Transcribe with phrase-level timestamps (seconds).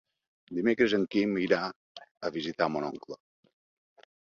[0.59, 1.59] Dimecres en Quim irà
[2.29, 3.21] a visitar mon oncle.